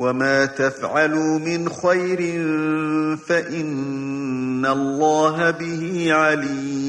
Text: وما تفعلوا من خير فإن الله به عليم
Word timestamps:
وما 0.00 0.46
تفعلوا 0.46 1.38
من 1.38 1.68
خير 1.68 2.18
فإن 3.28 4.66
الله 4.66 5.50
به 5.50 6.08
عليم 6.12 6.79